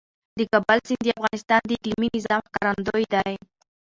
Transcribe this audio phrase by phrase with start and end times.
[0.37, 3.33] د کابل سیند د افغانستان د اقلیمي نظام ښکارندوی دی.